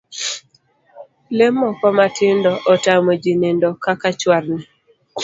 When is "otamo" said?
2.73-3.11